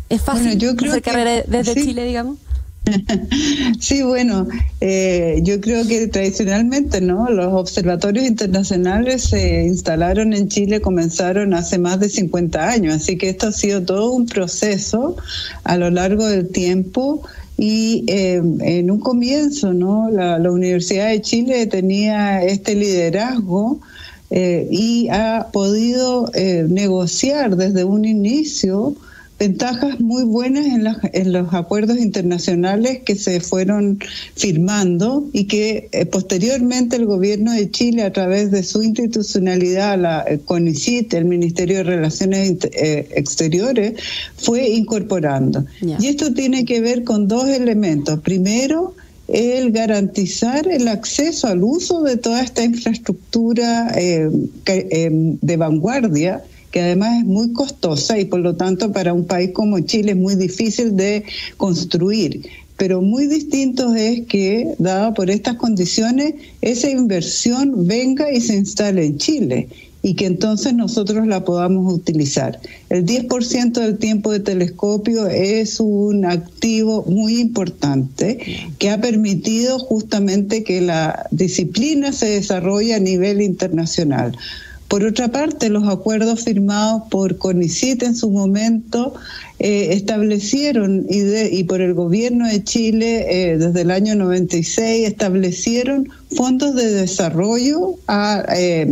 ¿Es 0.08 0.22
fácil 0.22 0.56
hacer 0.56 1.02
carrera 1.02 1.42
desde 1.46 1.74
Chile, 1.74 2.04
digamos? 2.04 2.38
Sí, 3.80 4.02
bueno, 4.02 4.46
eh, 4.80 5.40
yo 5.42 5.60
creo 5.60 5.86
que 5.86 6.06
tradicionalmente, 6.06 7.00
¿no? 7.00 7.28
Los 7.30 7.52
observatorios 7.52 8.26
internacionales 8.26 9.24
se 9.24 9.64
instalaron 9.64 10.32
en 10.32 10.48
Chile, 10.48 10.80
comenzaron 10.80 11.54
hace 11.54 11.78
más 11.78 12.00
de 12.00 12.08
50 12.08 12.68
años, 12.68 12.94
así 12.94 13.16
que 13.16 13.30
esto 13.30 13.48
ha 13.48 13.52
sido 13.52 13.82
todo 13.82 14.10
un 14.10 14.26
proceso 14.26 15.16
a 15.64 15.76
lo 15.76 15.90
largo 15.90 16.26
del 16.26 16.48
tiempo 16.48 17.22
y 17.56 18.04
eh, 18.08 18.42
en 18.60 18.90
un 18.90 18.98
comienzo, 18.98 19.72
¿no? 19.72 20.10
La, 20.10 20.50
Universidad 20.50 21.08
de 21.08 21.20
Chile 21.20 21.66
tenía 21.66 22.42
este 22.42 22.74
liderazgo 22.74 23.78
eh, 24.30 24.66
y 24.70 25.08
ha 25.10 25.48
podido 25.52 26.30
eh, 26.34 26.66
negociar 26.68 27.56
desde 27.56 27.84
un 27.84 28.04
inicio 28.04 28.96
ventajas 29.38 30.00
muy 30.00 30.22
buenas 30.22 30.66
en, 30.66 30.86
en, 31.12 31.32
los 31.32 31.52
acuerdos 31.52 31.98
internacionales 31.98 33.00
que 33.04 33.16
se 33.16 33.40
fueron 33.40 33.98
firmando 34.36 35.28
y 35.32 35.44
que 35.44 35.88
eh, 35.92 36.06
posteriormente 36.06 36.96
el 36.96 37.06
gobierno 37.06 37.52
de 37.52 37.70
Chile 37.70 38.02
a 38.04 38.12
través 38.12 38.50
de 38.50 38.62
su 38.62 38.82
institucionalidad, 38.82 39.98
la 39.98 40.24
eh, 40.28 40.38
CONICIT, 40.44 41.14
el 41.14 41.24
Ministerio 41.24 41.78
de 41.78 41.82
Relaciones 41.82 42.58
eh, 42.72 43.08
Exteriores, 43.16 43.94
fue 44.36 44.68
incorporando. 44.68 45.64
Y 45.80 46.06
esto 46.06 46.32
tiene 46.32 46.64
que 46.64 46.80
ver 46.80 47.04
con 47.04 47.26
dos 47.26 47.48
elementos. 47.48 48.20
Primero, 48.20 48.94
el 49.26 49.72
garantizar 49.72 50.68
el 50.68 50.86
acceso 50.86 51.48
al 51.48 51.62
uso 51.62 52.02
de 52.02 52.16
toda 52.16 52.42
esta 52.42 52.62
infraestructura 52.62 53.90
de 53.94 55.56
vanguardia 55.56 56.42
que 56.74 56.80
además 56.80 57.20
es 57.20 57.24
muy 57.24 57.52
costosa 57.52 58.18
y 58.18 58.24
por 58.24 58.40
lo 58.40 58.56
tanto 58.56 58.90
para 58.90 59.12
un 59.12 59.26
país 59.26 59.52
como 59.52 59.78
Chile 59.78 60.10
es 60.10 60.18
muy 60.18 60.34
difícil 60.34 60.96
de 60.96 61.22
construir. 61.56 62.48
Pero 62.76 63.00
muy 63.00 63.28
distinto 63.28 63.94
es 63.94 64.22
que, 64.26 64.74
dada 64.80 65.14
por 65.14 65.30
estas 65.30 65.54
condiciones, 65.54 66.34
esa 66.62 66.90
inversión 66.90 67.86
venga 67.86 68.32
y 68.32 68.40
se 68.40 68.56
instale 68.56 69.06
en 69.06 69.18
Chile 69.18 69.68
y 70.02 70.14
que 70.14 70.26
entonces 70.26 70.74
nosotros 70.74 71.28
la 71.28 71.44
podamos 71.44 71.94
utilizar. 71.94 72.58
El 72.90 73.06
10% 73.06 73.74
del 73.74 73.96
tiempo 73.96 74.32
de 74.32 74.40
telescopio 74.40 75.28
es 75.28 75.78
un 75.78 76.24
activo 76.24 77.04
muy 77.06 77.40
importante 77.40 78.40
que 78.80 78.90
ha 78.90 79.00
permitido 79.00 79.78
justamente 79.78 80.64
que 80.64 80.80
la 80.80 81.28
disciplina 81.30 82.12
se 82.12 82.30
desarrolle 82.30 82.94
a 82.94 82.98
nivel 82.98 83.42
internacional. 83.42 84.36
Por 84.94 85.02
otra 85.02 85.26
parte, 85.26 85.70
los 85.70 85.88
acuerdos 85.88 86.44
firmados 86.44 87.02
por 87.10 87.36
CONICIT 87.36 88.04
en 88.04 88.14
su 88.14 88.30
momento 88.30 89.12
eh, 89.58 89.88
establecieron, 89.90 91.04
y, 91.10 91.64
por 91.64 91.80
el 91.80 91.94
gobierno 91.94 92.46
de 92.46 92.62
Chile 92.62 93.26
eh, 93.28 93.58
desde 93.58 93.80
el 93.80 93.90
año 93.90 94.14
96, 94.14 95.08
establecieron 95.08 96.08
fondos 96.36 96.76
de 96.76 96.92
desarrollo 96.92 97.96
eh, 98.56 98.86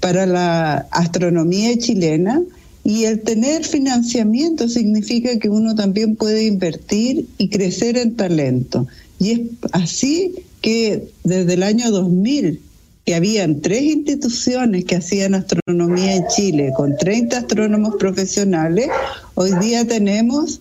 para 0.00 0.26
la 0.26 0.88
astronomía 0.90 1.78
chilena. 1.78 2.42
Y 2.82 3.04
el 3.04 3.20
tener 3.20 3.64
financiamiento 3.64 4.68
significa 4.68 5.38
que 5.38 5.48
uno 5.48 5.76
también 5.76 6.16
puede 6.16 6.44
invertir 6.44 7.28
y 7.38 7.50
crecer 7.50 7.98
en 7.98 8.16
talento. 8.16 8.88
Y 9.20 9.30
es 9.30 9.40
así 9.70 10.34
que 10.60 11.06
desde 11.22 11.54
el 11.54 11.62
año 11.62 11.92
2000 11.92 12.62
que 13.04 13.14
habían 13.14 13.60
tres 13.60 13.82
instituciones 13.82 14.84
que 14.84 14.96
hacían 14.96 15.34
astronomía 15.34 16.16
en 16.16 16.26
Chile 16.28 16.72
con 16.76 16.96
30 16.96 17.38
astrónomos 17.38 17.96
profesionales, 17.96 18.88
hoy 19.34 19.52
día 19.60 19.86
tenemos 19.86 20.60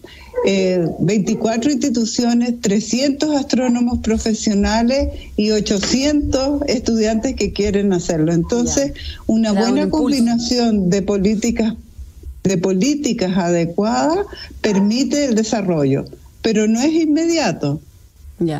24 1.00 1.70
eh, 1.70 1.74
instituciones, 1.74 2.62
300 2.62 3.36
astrónomos 3.36 4.00
profesionales 4.00 5.10
y 5.36 5.52
800 5.52 6.64
estudiantes 6.68 7.36
que 7.36 7.52
quieren 7.52 7.92
hacerlo. 7.94 8.32
Entonces, 8.32 8.94
una 9.28 9.52
buena 9.52 9.90
combinación 9.90 10.90
de 10.90 11.02
políticas 11.02 11.74
de 12.44 12.58
políticas 12.58 13.38
adecuadas 13.38 14.26
permite 14.62 15.26
el 15.26 15.36
desarrollo, 15.36 16.06
pero 16.42 16.68
no 16.68 16.80
es 16.82 16.94
inmediato. 16.94 17.82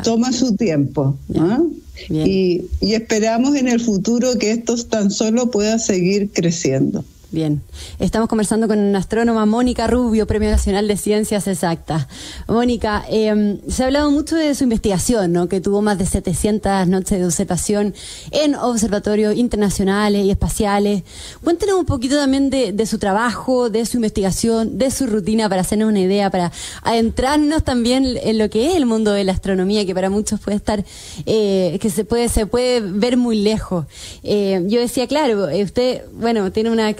Toma 0.04 0.32
su 0.32 0.54
tiempo. 0.56 1.16
¿ah? 1.36 1.60
Y, 2.08 2.62
y 2.80 2.94
esperamos 2.94 3.56
en 3.56 3.68
el 3.68 3.80
futuro 3.80 4.38
que 4.38 4.52
esto 4.52 4.76
tan 4.84 5.10
solo 5.10 5.50
pueda 5.50 5.78
seguir 5.78 6.30
creciendo. 6.32 7.04
Bien, 7.32 7.62
estamos 8.00 8.28
conversando 8.28 8.66
con 8.66 8.80
una 8.80 8.98
astrónoma, 8.98 9.46
Mónica 9.46 9.86
Rubio, 9.86 10.26
Premio 10.26 10.50
Nacional 10.50 10.88
de 10.88 10.96
Ciencias 10.96 11.46
Exactas. 11.46 12.08
Mónica, 12.48 13.04
em, 13.08 13.60
se 13.68 13.84
ha 13.84 13.86
hablado 13.86 14.10
mucho 14.10 14.34
de 14.34 14.52
su 14.56 14.64
investigación, 14.64 15.32
¿no? 15.32 15.48
que 15.48 15.60
tuvo 15.60 15.80
más 15.80 15.96
de 15.96 16.06
700 16.06 16.88
noches 16.88 17.20
de 17.20 17.24
observación 17.24 17.94
en 18.32 18.56
observatorios 18.56 19.36
internacionales 19.36 20.24
y 20.24 20.32
espaciales. 20.32 21.04
Cuéntenos 21.44 21.78
un 21.78 21.84
poquito 21.86 22.16
también 22.16 22.50
de, 22.50 22.86
su 22.86 22.98
trabajo, 22.98 23.70
de 23.70 23.86
su 23.86 23.98
investigación, 23.98 24.78
de 24.78 24.90
su 24.90 25.06
rutina, 25.06 25.48
para 25.48 25.60
hacernos 25.60 25.88
una 25.88 26.00
idea, 26.00 26.30
para 26.30 26.50
adentrarnos 26.82 27.62
también 27.62 28.18
en 28.24 28.38
lo 28.38 28.50
que 28.50 28.70
es 28.70 28.74
el 28.74 28.86
mundo 28.86 29.12
de 29.12 29.22
la 29.22 29.30
astronomía, 29.30 29.86
que 29.86 29.94
para 29.94 30.10
muchos 30.10 30.40
puede 30.40 30.56
estar, 30.56 30.84
eh, 31.26 31.78
que 31.80 31.90
se 31.90 32.04
puede, 32.04 32.28
se 32.28 32.46
puede 32.46 32.80
ver 32.80 33.16
muy 33.16 33.40
lejos. 33.40 33.86
Eh, 34.24 34.64
yo 34.66 34.80
decía, 34.80 35.06
claro, 35.06 35.46
usted, 35.62 36.02
bueno, 36.12 36.50
tiene 36.50 36.70
una 36.70 36.92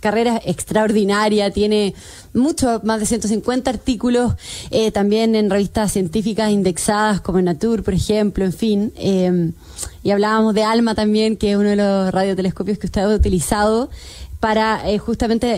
carrera 0.00 0.40
extraordinaria, 0.44 1.50
tiene 1.50 1.94
mucho, 2.34 2.80
más 2.84 3.00
de 3.00 3.06
150 3.06 3.70
artículos, 3.70 4.34
eh, 4.70 4.90
también 4.90 5.34
en 5.34 5.50
revistas 5.50 5.92
científicas 5.92 6.50
indexadas 6.50 7.20
como 7.20 7.40
Nature, 7.40 7.82
por 7.82 7.94
ejemplo, 7.94 8.44
en 8.44 8.52
fin. 8.52 8.92
Eh, 8.96 9.50
y 10.02 10.10
hablábamos 10.10 10.54
de 10.54 10.64
ALMA 10.64 10.94
también, 10.94 11.36
que 11.36 11.52
es 11.52 11.56
uno 11.56 11.68
de 11.68 11.76
los 11.76 12.12
radiotelescopios 12.12 12.78
que 12.78 12.86
usted 12.86 13.02
ha 13.02 13.14
utilizado 13.14 13.90
para 14.40 14.88
eh, 14.88 14.98
justamente 14.98 15.48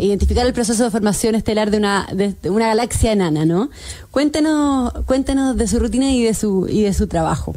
identificar 0.00 0.46
el 0.46 0.54
proceso 0.54 0.84
de 0.84 0.90
formación 0.90 1.34
estelar 1.34 1.70
de 1.70 1.76
una, 1.76 2.08
galaxia 2.42 3.12
enana, 3.12 3.44
¿no? 3.44 3.68
Cuéntenos, 4.10 4.92
cuéntenos 5.04 5.56
de 5.56 5.68
su 5.68 5.78
rutina 5.78 6.10
y 6.10 6.22
de 6.22 6.34
su, 6.34 7.06
trabajo. 7.06 7.54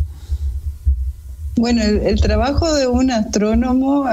Bueno, 1.56 1.82
el, 1.82 2.20
trabajo 2.20 2.72
de 2.74 2.86
un 2.88 3.12
astrónomo, 3.12 4.06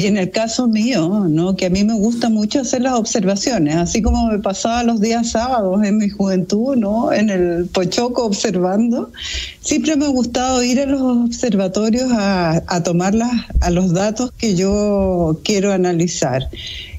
y 0.00 0.06
en 0.06 0.16
el 0.16 0.30
caso 0.30 0.66
mío, 0.66 1.26
¿no? 1.28 1.56
que 1.56 1.66
a 1.66 1.70
mí 1.70 1.84
me 1.84 1.92
gusta 1.92 2.30
mucho 2.30 2.62
hacer 2.62 2.80
las 2.80 2.94
observaciones, 2.94 3.76
así 3.76 4.00
como 4.00 4.28
me 4.28 4.38
pasaba 4.38 4.82
los 4.82 4.98
días 4.98 5.32
sábados 5.32 5.84
en 5.84 5.98
mi 5.98 6.08
juventud, 6.08 6.74
¿no? 6.74 7.12
en 7.12 7.28
el 7.28 7.66
Pochoco 7.66 8.24
observando, 8.24 9.12
siempre 9.60 9.96
me 9.96 10.06
ha 10.06 10.08
gustado 10.08 10.62
ir 10.62 10.80
a 10.80 10.86
los 10.86 11.02
observatorios 11.02 12.10
a, 12.12 12.82
tomar 12.82 13.12
a 13.60 13.70
los 13.70 13.92
datos 13.92 14.32
que 14.38 14.54
yo 14.54 15.38
quiero 15.44 15.70
analizar. 15.70 16.48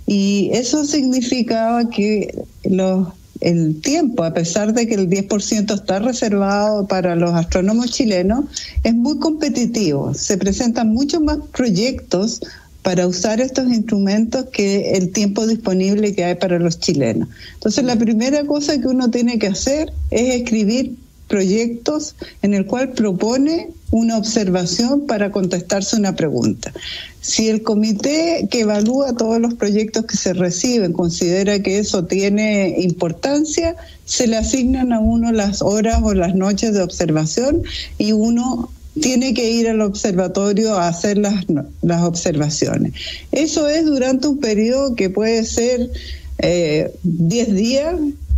Y 0.05 0.51
eso 0.53 0.85
significaba 0.85 1.89
que 1.89 2.45
los 2.63 3.07
el 3.39 3.81
tiempo, 3.81 4.23
a 4.23 4.35
pesar 4.35 4.71
de 4.75 4.87
que 4.87 4.93
el 4.93 5.09
10% 5.09 5.73
está 5.73 5.97
reservado 5.97 6.85
para 6.85 7.15
los 7.15 7.31
astrónomos 7.31 7.89
chilenos, 7.89 8.45
es 8.83 8.93
muy 8.93 9.17
competitivo. 9.17 10.13
Se 10.13 10.37
presentan 10.37 10.93
muchos 10.93 11.23
más 11.23 11.39
proyectos 11.51 12.41
para 12.83 13.07
usar 13.07 13.41
estos 13.41 13.67
instrumentos 13.67 14.45
que 14.51 14.93
el 14.93 15.11
tiempo 15.11 15.45
disponible 15.45 16.15
que 16.15 16.25
hay 16.25 16.35
para 16.35 16.59
los 16.59 16.79
chilenos. 16.79 17.29
Entonces, 17.53 17.83
la 17.83 17.95
primera 17.95 18.43
cosa 18.45 18.79
que 18.79 18.87
uno 18.87 19.11
tiene 19.11 19.37
que 19.37 19.47
hacer 19.47 19.91
es 20.09 20.35
escribir 20.35 20.95
proyectos 21.31 22.15
en 22.41 22.53
el 22.53 22.65
cual 22.65 22.91
propone 22.91 23.69
una 23.89 24.17
observación 24.17 25.07
para 25.07 25.31
contestarse 25.31 25.95
una 25.95 26.13
pregunta. 26.13 26.73
Si 27.21 27.47
el 27.47 27.63
comité 27.63 28.47
que 28.51 28.61
evalúa 28.61 29.15
todos 29.15 29.39
los 29.39 29.53
proyectos 29.53 30.05
que 30.05 30.17
se 30.17 30.33
reciben 30.33 30.91
considera 30.91 31.63
que 31.63 31.79
eso 31.79 32.03
tiene 32.03 32.75
importancia, 32.79 33.77
se 34.03 34.27
le 34.27 34.37
asignan 34.37 34.91
a 34.91 34.99
uno 34.99 35.31
las 35.31 35.61
horas 35.61 35.99
o 36.03 36.13
las 36.13 36.35
noches 36.35 36.73
de 36.73 36.81
observación 36.81 37.63
y 37.97 38.11
uno 38.11 38.69
tiene 38.99 39.33
que 39.33 39.49
ir 39.49 39.69
al 39.69 39.81
observatorio 39.81 40.75
a 40.75 40.87
hacer 40.87 41.17
las, 41.17 41.45
las 41.81 42.03
observaciones. 42.03 42.93
Eso 43.31 43.67
es 43.67 43.85
durante 43.85 44.27
un 44.27 44.39
periodo 44.39 44.95
que 44.95 45.09
puede 45.09 45.45
ser 45.45 45.89
10 46.39 46.39
eh, 46.39 47.51
días 47.51 47.95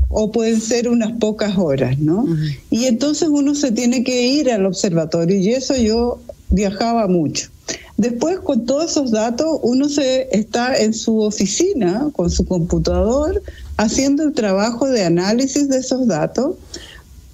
o 0.10 0.32
pueden 0.32 0.62
ser 0.62 0.90
unas 0.90 1.14
pocas 1.14 1.58
horas, 1.58 1.98
¿no? 1.98 2.26
Y 2.70 2.86
entonces 2.86 3.30
uno 3.30 3.56
se 3.56 3.72
tiene 3.72 4.04
que 4.04 4.28
ir 4.28 4.52
al 4.52 4.66
observatorio 4.66 5.38
y 5.38 5.50
eso 5.50 5.76
yo 5.76 6.20
viajaba 6.50 7.08
mucho. 7.08 7.50
Después, 7.98 8.40
con 8.40 8.66
todos 8.66 8.92
esos 8.92 9.12
datos, 9.12 9.60
uno 9.62 9.88
se 9.88 10.28
está 10.32 10.78
en 10.78 10.94
su 10.94 11.20
oficina 11.20 12.10
con 12.14 12.30
su 12.30 12.46
computador 12.46 13.42
haciendo 13.78 14.24
el 14.24 14.34
trabajo 14.34 14.88
de 14.88 15.04
análisis 15.04 15.70
de 15.70 15.78
esos 15.78 16.08
datos. 16.08 16.56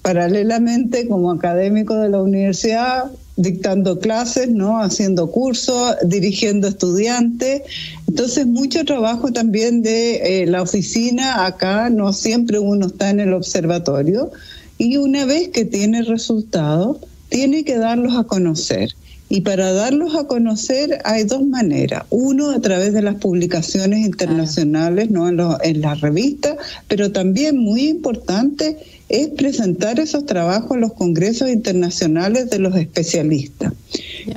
Paralelamente, 0.02 1.06
como 1.06 1.30
académico 1.30 1.94
de 1.96 2.08
la 2.08 2.22
universidad, 2.22 3.10
dictando 3.36 3.98
clases, 3.98 4.50
¿no? 4.50 4.82
Haciendo 4.82 5.30
cursos, 5.30 5.96
dirigiendo 6.04 6.68
estudiantes. 6.68 7.62
Entonces, 8.06 8.46
mucho 8.46 8.84
trabajo 8.84 9.32
también 9.32 9.82
de 9.82 10.42
eh, 10.42 10.46
la 10.46 10.62
oficina 10.62 11.46
acá, 11.46 11.90
no 11.90 12.12
siempre 12.12 12.58
uno 12.58 12.86
está 12.86 13.10
en 13.10 13.20
el 13.20 13.32
observatorio. 13.32 14.30
Y 14.78 14.96
una 14.98 15.24
vez 15.24 15.48
que 15.48 15.64
tiene 15.64 16.02
resultados, 16.02 16.98
tiene 17.28 17.64
que 17.64 17.76
darlos 17.76 18.16
a 18.16 18.24
conocer. 18.24 18.94
Y 19.32 19.42
para 19.42 19.72
darlos 19.72 20.16
a 20.16 20.26
conocer 20.26 20.98
hay 21.04 21.22
dos 21.22 21.46
maneras. 21.46 22.04
Uno, 22.10 22.50
a 22.50 22.60
través 22.60 22.92
de 22.92 23.00
las 23.00 23.14
publicaciones 23.14 24.04
internacionales, 24.04 25.08
¿no? 25.08 25.28
en, 25.28 25.40
en 25.62 25.80
las 25.80 26.00
revistas, 26.00 26.56
pero 26.88 27.12
también 27.12 27.56
muy 27.56 27.88
importante 27.88 28.76
es 29.10 29.28
presentar 29.28 29.98
esos 29.98 30.24
trabajos 30.24 30.72
en 30.72 30.82
los 30.82 30.92
congresos 30.92 31.50
internacionales 31.50 32.48
de 32.48 32.60
los 32.60 32.76
especialistas. 32.76 33.72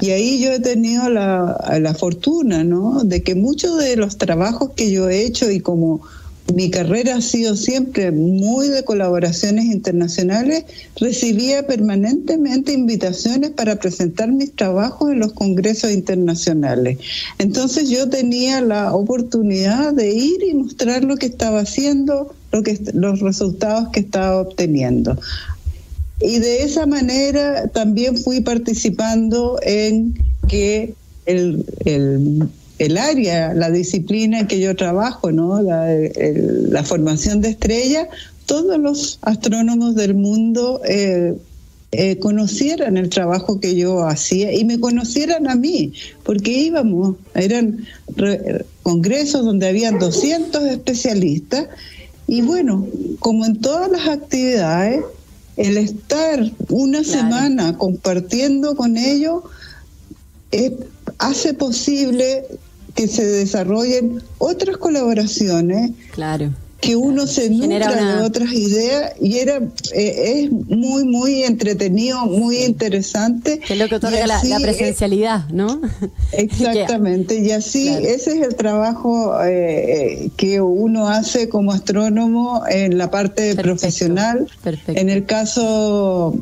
Y 0.01 0.09
ahí 0.09 0.41
yo 0.41 0.51
he 0.51 0.59
tenido 0.59 1.09
la, 1.09 1.77
la 1.79 1.93
fortuna, 1.93 2.63
¿no? 2.63 3.03
De 3.03 3.21
que 3.21 3.36
muchos 3.36 3.77
de 3.77 3.95
los 3.95 4.17
trabajos 4.17 4.71
que 4.75 4.91
yo 4.91 5.09
he 5.09 5.25
hecho 5.25 5.51
y 5.51 5.59
como 5.59 6.01
mi 6.53 6.69
carrera 6.69 7.15
ha 7.15 7.21
sido 7.21 7.55
siempre 7.55 8.12
muy 8.12 8.67
de 8.67 8.83
colaboraciones 8.83 9.65
internacionales, 9.65 10.65
recibía 10.99 11.65
permanentemente 11.65 12.73
invitaciones 12.73 13.51
para 13.51 13.77
presentar 13.77 14.31
mis 14.31 14.53
trabajos 14.53 15.12
en 15.12 15.19
los 15.19 15.33
congresos 15.33 15.91
internacionales. 15.91 16.97
Entonces 17.38 17.89
yo 17.89 18.09
tenía 18.09 18.59
la 18.62 18.93
oportunidad 18.93 19.93
de 19.93 20.13
ir 20.13 20.43
y 20.43 20.53
mostrar 20.53 21.03
lo 21.03 21.15
que 21.15 21.27
estaba 21.27 21.62
haciendo, 21.62 22.36
lo 22.54 22.63
que, 22.63 22.80
los 22.94 23.20
resultados 23.20 23.89
que 23.89 24.00
estaba 24.00 24.39
obteniendo. 24.39 25.20
Y 26.22 26.39
de 26.39 26.63
esa 26.63 26.86
manera 26.86 27.68
también 27.68 28.18
fui 28.18 28.39
participando 28.39 29.60
en 29.62 30.18
que 30.48 30.94
el, 31.26 31.66
el 31.84 32.48
el 32.80 32.98
área, 32.98 33.54
la 33.54 33.70
disciplina 33.70 34.42
en 34.42 34.48
que 34.48 34.60
yo 34.60 34.76
trabajo, 34.76 35.32
¿no? 35.32 35.62
La, 35.62 36.84
formación 36.84 37.42
de 37.42 37.50
estrellas, 37.50 38.08
todos 38.46 38.78
los 38.78 39.20
astrónomos 39.22 39.96
del 39.96 40.16
mundo 40.16 40.82
eh, 40.86 41.34
eh, 41.92 42.18
conocieran 42.18 42.98
el 42.98 43.10
trabajo 43.10 43.60
que 43.60 43.76
yo 43.76 44.06
hacía 44.06 44.52
y 44.54 44.66
me 44.66 44.80
conocieran 44.80 45.50
a 45.50 45.56
mí, 45.56 45.94
porque 46.24 46.52
íbamos, 46.52 47.16
eran 47.36 47.86
congresos 48.82 49.46
donde 49.46 49.70
habían 49.70 50.00
200 50.00 50.63
especialistas 50.63 51.68
y 52.27 52.41
bueno, 52.41 52.88
como 53.19 53.45
en 53.45 53.59
todas 53.59 53.91
las 53.91 54.07
actividades, 54.07 55.03
el 55.55 55.77
estar 55.77 56.51
una 56.69 57.03
semana 57.03 57.77
compartiendo 57.77 58.75
con 58.75 58.97
ellos 58.97 59.43
hace 61.19 61.53
posible 61.53 62.45
que 62.95 63.07
se 63.07 63.25
desarrollen 63.25 64.21
otras 64.38 64.77
colaboraciones. 64.77 65.91
Claro. 66.12 66.51
Que 66.84 66.98
uno 66.98 67.28
se 67.28 67.50
nutra 67.50 68.17
de 68.17 68.24
otras 68.24 68.52
ideas 68.52 69.13
y 69.22 69.38
era 69.38 69.62
eh, 69.93 70.43
es 70.43 70.52
muy, 70.52 71.06
muy 71.06 71.43
entretenido, 71.43 72.26
muy 72.26 72.58
interesante. 72.58 73.60
Que 73.60 73.74
es 73.74 73.80
lo 73.80 73.88
que 73.88 73.96
otorga 73.96 74.28
la, 74.28 74.60
presencialidad, 74.60 75.48
¿no? 75.50 75.80
Exactamente, 76.34 77.39
y 77.39 77.52
así 77.52 77.88
ese 77.88 78.38
es 78.38 78.48
el 78.48 78.56
trabajo 78.56 79.34
eh, 79.46 80.30
que 80.36 80.60
uno 80.60 81.08
hace 81.08 81.48
como 81.48 81.72
astrónomo 81.72 82.63
en 82.69 82.98
la 82.98 83.10
parte 83.10 83.56
profesional. 83.56 84.50
Perfecto. 84.62 85.00
En 85.00 85.10
el 85.10 85.26
caso 85.26 86.36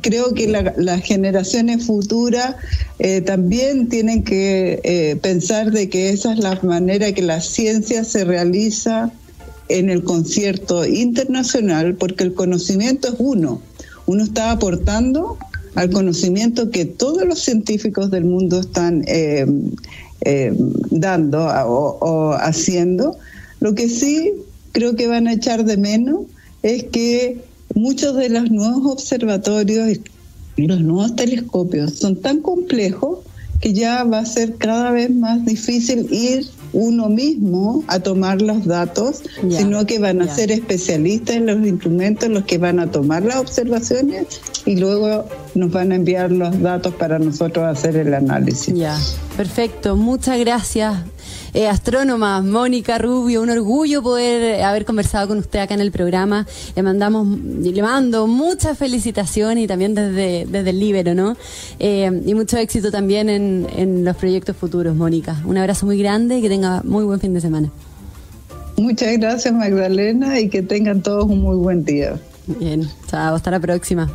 creo 0.00 0.34
que 0.34 0.48
las 0.48 1.02
generaciones 1.02 1.86
futuras 1.86 2.56
eh, 2.98 3.20
también 3.20 3.88
tienen 3.88 4.24
que 4.24 4.80
eh, 4.82 5.16
pensar 5.16 5.70
de 5.70 5.88
que 5.88 6.10
esa 6.10 6.32
es 6.32 6.38
la 6.38 6.58
manera 6.62 7.12
que 7.12 7.22
la 7.22 7.40
ciencia 7.40 8.04
se 8.04 8.24
realiza 8.24 9.12
en 9.68 9.90
el 9.90 10.04
concierto 10.04 10.86
internacional, 10.86 11.94
porque 11.94 12.24
el 12.24 12.34
conocimiento 12.34 13.08
es 13.08 13.14
uno. 13.18 13.60
Uno 14.06 14.24
está 14.24 14.52
aportando 14.52 15.38
al 15.74 15.90
conocimiento 15.90 16.70
que 16.70 16.84
todos 16.84 17.26
los 17.26 17.40
científicos 17.40 18.10
del 18.10 18.24
mundo 18.24 18.60
están 18.60 19.04
eh, 19.06 19.46
dando 20.90 21.44
o 21.44 22.32
haciendo. 22.32 23.16
Lo 23.60 23.74
que 23.74 23.88
sí 23.88 24.32
creo 24.72 24.94
que 24.94 25.08
van 25.08 25.26
a 25.26 25.32
echar 25.32 25.64
de 25.64 25.76
menos 25.76 26.20
es 26.62 26.84
que 26.84 27.42
muchos 27.74 28.16
de 28.16 28.28
los 28.28 28.50
nuevos 28.50 28.92
observatorios 28.92 29.98
y 30.56 30.66
los 30.66 30.80
nuevos 30.80 31.16
telescopios 31.16 31.94
son 31.94 32.16
tan 32.16 32.40
complejos 32.40 33.20
que 33.60 33.72
ya 33.72 34.04
va 34.04 34.18
a 34.18 34.26
ser 34.26 34.56
cada 34.56 34.90
vez 34.90 35.10
más 35.10 35.44
difícil 35.44 36.06
ir 36.10 36.46
uno 36.76 37.08
mismo 37.08 37.82
a 37.86 38.00
tomar 38.00 38.42
los 38.42 38.66
datos, 38.66 39.22
sino 39.48 39.86
que 39.86 39.98
van 39.98 40.20
a 40.20 40.32
ser 40.32 40.52
especialistas 40.52 41.36
en 41.36 41.46
los 41.46 41.66
instrumentos 41.66 42.28
los 42.28 42.44
que 42.44 42.58
van 42.58 42.80
a 42.80 42.90
tomar 42.90 43.22
las 43.22 43.36
observaciones 43.36 44.26
y 44.66 44.76
luego 44.76 45.26
nos 45.54 45.70
van 45.70 45.92
a 45.92 45.94
enviar 45.94 46.30
los 46.30 46.60
datos 46.60 46.94
para 46.94 47.18
nosotros 47.18 47.64
hacer 47.64 47.96
el 47.96 48.12
análisis. 48.12 48.74
Ya, 48.74 48.98
perfecto. 49.38 49.96
Muchas 49.96 50.38
gracias. 50.38 50.98
Eh, 51.54 51.68
astrónoma 51.68 52.42
Mónica 52.42 52.98
Rubio, 52.98 53.42
un 53.42 53.50
orgullo 53.50 54.02
poder 54.02 54.62
haber 54.62 54.84
conversado 54.84 55.28
con 55.28 55.38
usted 55.38 55.60
acá 55.60 55.74
en 55.74 55.80
el 55.80 55.90
programa. 55.90 56.46
Le 56.74 56.82
mandamos, 56.82 57.26
le 57.38 57.82
mando 57.82 58.26
muchas 58.26 58.76
felicitaciones 58.78 59.64
y 59.64 59.66
también 59.66 59.94
desde, 59.94 60.46
desde 60.46 60.70
el 60.70 60.80
Libero, 60.80 61.14
¿no? 61.14 61.36
Eh, 61.78 62.22
y 62.26 62.34
mucho 62.34 62.56
éxito 62.58 62.90
también 62.90 63.28
en, 63.28 63.66
en 63.76 64.04
los 64.04 64.16
proyectos 64.16 64.56
futuros, 64.56 64.94
Mónica. 64.94 65.36
Un 65.44 65.58
abrazo 65.58 65.86
muy 65.86 65.98
grande 65.98 66.38
y 66.38 66.42
que 66.42 66.48
tenga 66.48 66.82
muy 66.84 67.04
buen 67.04 67.20
fin 67.20 67.34
de 67.34 67.40
semana. 67.40 67.70
Muchas 68.76 69.16
gracias 69.18 69.54
Magdalena 69.54 70.38
y 70.38 70.48
que 70.50 70.62
tengan 70.62 71.02
todos 71.02 71.24
un 71.24 71.40
muy 71.40 71.56
buen 71.56 71.84
día. 71.84 72.20
Bien, 72.46 72.88
chao, 73.10 73.34
hasta 73.34 73.50
la 73.50 73.58
próxima. 73.58 74.10